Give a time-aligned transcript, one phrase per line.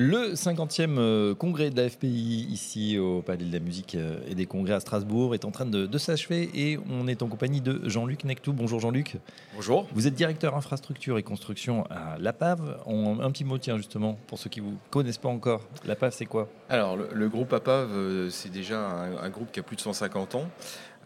[0.00, 4.36] Le 50e euh, congrès de la FPI ici au Palais de la Musique euh, et
[4.36, 7.80] des Congrès à Strasbourg est en train de, s'achever et on est en compagnie de
[7.82, 8.52] Jean-Luc Nectou.
[8.52, 9.16] Bonjour Jean-Luc.
[9.56, 9.88] Bonjour.
[9.92, 12.78] Vous êtes directeur infrastructure et construction à l'APAV.
[12.86, 15.62] un petit mot tiens justement pour ceux qui ne vous connaissent pas encore.
[15.84, 16.48] L'APAV c'est quoi?
[16.68, 20.48] Alors le, groupe APAV euh, c'est déjà un, groupe qui a plus de 150 ans.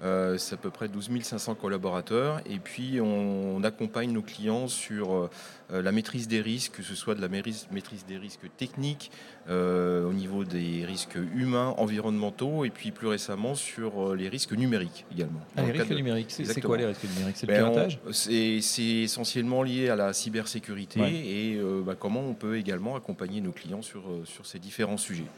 [0.03, 2.41] Euh, c'est à peu près 12 500 collaborateurs.
[2.47, 5.29] Et puis, on, accompagne nos clients sur euh,
[5.71, 7.69] la maîtrise des risques, que ce soit de la maîtrise,
[8.09, 9.13] des risques techniques,
[9.49, 15.05] euh, au niveau des risques humains, environnementaux, et puis plus récemment sur les risques numériques
[15.13, 15.41] également.
[15.57, 17.37] Ah, les risques numériques, c'est quoi les risques numériques?
[17.37, 22.57] C'est le ben, piratage C'est essentiellement lié à la cybersécurité et bah, comment on peut
[22.57, 25.29] également accompagner nos clients sur, sur ces différents sujets.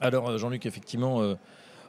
[0.00, 1.36] Alors, Jean-Luc, effectivement,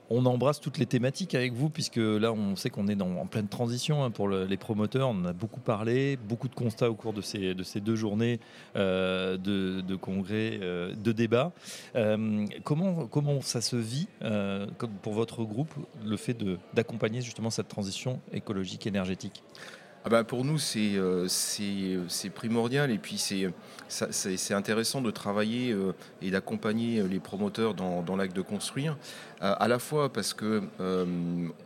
[0.09, 3.47] on embrasse toutes les thématiques avec vous, puisque là, on sait qu'on est en pleine
[3.47, 5.09] transition hein, pour les promoteurs.
[5.09, 8.39] On a beaucoup parlé, beaucoup de constats au cours de ces, de ces deux journées
[8.75, 11.51] euh, de, congrès, euh, de débats.
[11.95, 14.07] Euh, comment, comment ça se vit
[15.01, 16.37] pour votre groupe, le fait
[16.73, 19.43] d'accompagner justement cette transition écologique énergétique?
[20.05, 22.89] Ah bah, pour nous, euh, c'est primordial.
[22.89, 28.41] Et puis c'est intéressant de travailler euh, et d'accompagner les promoteurs dans, dans l'acte de
[28.41, 28.97] construire,
[29.41, 31.05] à la fois parce que euh,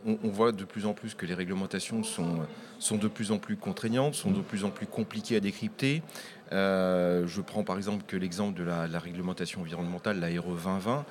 [0.04, 2.40] on, voit de plus en plus que les réglementations sont,
[2.78, 6.02] sont de plus en plus contraignantes, sont de plus en plus compliquées à décrypter.
[6.50, 11.04] je prends par exemple que l'exemple de la, la, réglementation environnementale, la RE 2020,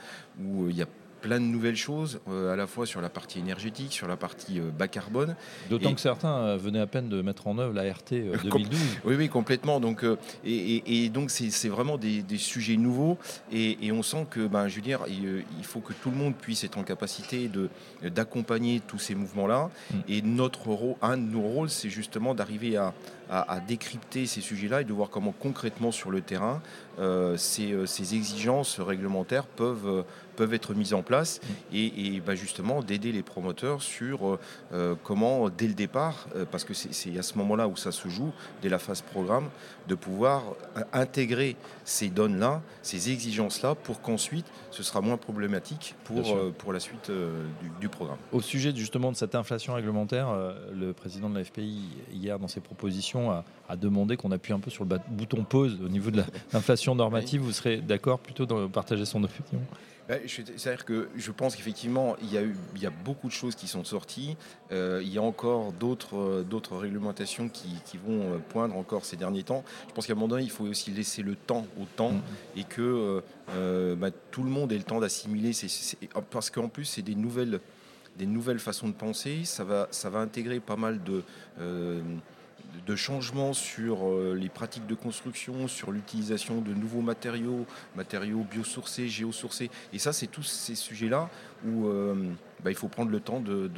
[0.43, 0.87] où il y a
[1.23, 4.59] plein de nouvelles choses, euh, à la fois sur la partie énergétique, sur la partie
[4.59, 5.37] euh, bas carbone.
[5.69, 8.79] D'autant que certains euh, venaient à peine de mettre en œuvre la RT 2012.
[9.05, 9.79] oui, oui, complètement.
[9.79, 10.05] Donc,
[10.45, 13.17] et, donc, c'est vraiment des, sujets nouveaux.
[13.53, 16.65] Et, on sent que, ben, je veux dire, il, faut que tout le monde puisse
[16.65, 17.49] être en capacité
[18.03, 19.69] d'accompagner tous ces mouvements-là.
[19.91, 19.97] Mm.
[20.09, 22.93] Et notre rôle, un de nos rôles, c'est justement d'arriver à,
[23.29, 26.61] à, décrypter ces sujets-là et de voir comment concrètement sur le terrain
[26.99, 31.41] euh, ces, ces, exigences réglementaires peuvent, peuvent être mises en place
[31.73, 34.37] et, bah, justement d'aider les promoteurs sur
[34.71, 38.07] euh, comment, dès le départ, euh, parce que c'est à ce moment-là où ça se
[38.09, 39.49] joue, dès la phase programme,
[39.87, 40.43] de pouvoir
[40.91, 47.11] intégrer ces donnes-là, ces exigences-là, pour qu'ensuite ce sera moins problématique pour, pour la suite
[47.79, 48.17] du, programme.
[48.31, 50.29] Au sujet justement de cette inflation réglementaire,
[50.73, 54.59] le président de la FPI, hier, dans ses propositions, a, a demandé qu'on appuie un
[54.59, 57.41] peu sur le bouton pause au niveau de l'inflation normative.
[57.41, 59.61] Vous serez d'accord plutôt de partager son opinion?
[60.07, 63.55] Bah, c'est-à-dire que je pense qu'effectivement, il y, a il y a beaucoup de choses
[63.55, 64.35] qui sont sorties.
[64.71, 67.69] Euh, il y a encore d'autres, euh, d'autres réglementations qui,
[68.05, 69.63] vont euh, poindre encore ces derniers temps.
[69.87, 72.59] Je pense qu'à un moment donné, il faut aussi laisser le temps au temps mm-hmm.
[72.59, 73.23] et que
[73.95, 75.51] bah, tout le monde ait le temps d'assimiler.
[76.31, 77.61] parce qu'en plus, c'est des nouvelles,
[78.17, 79.45] des nouvelles façons de penser.
[79.45, 81.23] Ça va, ça va intégrer pas mal de
[82.85, 89.07] de changements sur euh, les pratiques de construction, sur l'utilisation de nouveaux matériaux, matériaux biosourcés,
[89.07, 89.69] géosourcés.
[89.93, 91.29] Et ça, c'est tous ces sujets-là
[91.65, 92.15] où euh,
[92.63, 93.69] bah, il faut prendre le temps de,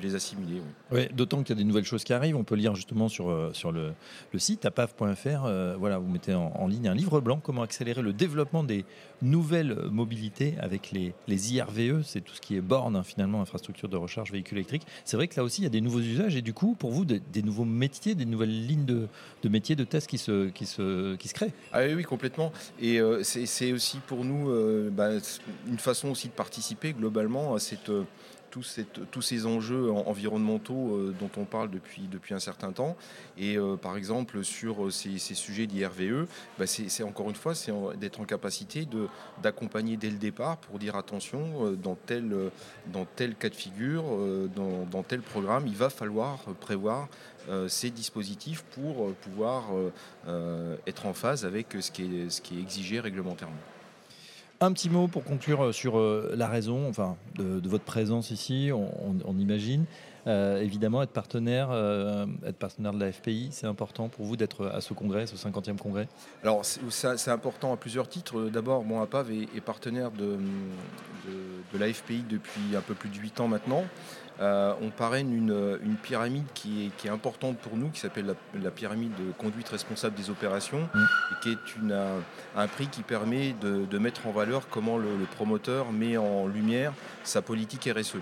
[0.00, 0.60] les assimiler.
[0.92, 1.08] Oui.
[1.14, 2.36] D'autant qu'il y a des nouvelles choses qui arrivent.
[2.36, 3.92] On peut lire justement sur, euh, sur le,
[4.36, 5.44] site apaf.fr.
[5.44, 8.84] Euh, voilà, vous mettez en, ligne un livre blanc comment accélérer le développement des
[9.22, 12.02] nouvelles mobilités avec les, les IRVE.
[12.02, 14.86] C'est tout ce qui est borne, hein, finalement, infrastructure de recharge véhicule électrique.
[15.04, 16.90] C'est vrai que là aussi, il y a des nouveaux usages et du coup, pour
[16.90, 19.08] vous, des, nouveaux métiers, des nouvelles lignes de,
[19.42, 21.52] de métiers, de tests qui se, qui se, qui se créent.
[21.72, 22.52] Ah oui, complètement.
[22.80, 24.50] Et c'est aussi pour nous
[24.90, 25.10] bah,
[25.66, 27.90] une façon aussi de participer globalement à cette
[29.10, 32.96] tous, ces enjeux environnementaux euh, dont on parle depuis, un certain temps.
[33.36, 36.26] Et euh, par exemple, sur euh, ces, sujets d'IRVE,
[36.58, 37.54] bah, c'est encore une fois,
[37.96, 38.86] d'être en capacité
[39.42, 44.04] d'accompagner dès le départ pour dire attention, dans tel, cas de figure,
[44.54, 47.08] dans, tel programme, il va falloir prévoir
[47.68, 49.64] ces dispositifs pour pouvoir
[50.86, 53.73] être en phase avec ce qui est exigé réglementairement.
[54.60, 56.92] Un petit mot pour conclure euh, sur euh, la raison
[57.36, 59.84] de, votre présence ici, on, imagine.
[60.26, 61.70] Euh, évidemment, être partenaire,
[62.46, 65.76] être partenaire de la FPI, c'est important pour vous d'être à ce congrès, ce 50e
[65.76, 66.08] congrès?
[66.42, 68.44] Alors, c'est important à plusieurs titres.
[68.44, 70.38] D'abord, mon APAV est, partenaire de,
[71.26, 73.84] de, la FPI depuis un peu plus de 8 ans maintenant.
[74.40, 79.32] Euh, on parraine une, pyramide qui est, importante pour nous, qui s'appelle la, pyramide de
[79.38, 80.98] conduite responsable des opérations, mm.
[80.98, 81.94] et qui est
[82.56, 86.92] un, prix qui permet de, mettre en valeur comment le, promoteur met en lumière
[87.22, 88.16] sa politique RSE.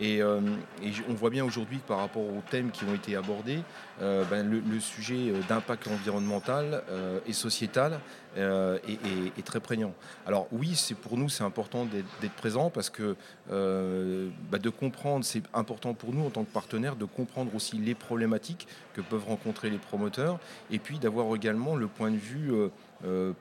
[0.00, 3.60] Et, on voit bien aujourd'hui que par rapport aux thèmes qui ont été abordés,
[4.00, 6.82] ben, le, sujet d'impact environnemental
[7.26, 8.00] et sociétal
[8.36, 9.94] est, très prégnant.
[10.26, 13.16] Alors oui, c'est pour nous c'est important d'être présent parce que
[13.48, 17.94] ben, de comprendre, c'est important pour nous en tant que partenaire de comprendre aussi les
[17.94, 20.38] problématiques que peuvent rencontrer les promoteurs
[20.70, 22.68] et puis d'avoir également le point de vue euh,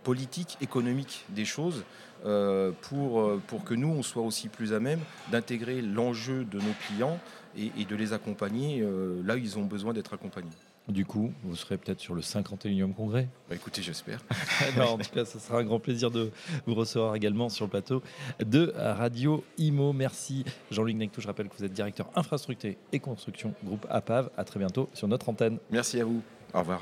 [0.04, 1.84] politique, économique des choses
[2.26, 5.00] euh, pour, euh, pour que nous, on soit aussi plus à même
[5.32, 7.20] d'intégrer l'enjeu de nos clients
[7.58, 8.82] et, de les accompagner
[9.26, 10.48] là où ils ont besoin d'être accompagnés.
[10.88, 14.24] Du coup, vous serez peut-être sur le 51e congrès bah Écoutez, j'espère.
[14.80, 16.32] en tout cas, ce sera un grand plaisir de
[16.66, 18.02] vous recevoir également sur le plateau
[18.40, 19.92] de Radio Imo.
[19.92, 21.20] Merci Jean-Luc Nectou.
[21.20, 24.30] Je rappelle que vous êtes directeur infrastructure et construction groupe APAV.
[24.38, 25.58] À très bientôt sur notre antenne.
[25.72, 26.22] Merci à vous.
[26.54, 26.82] Au revoir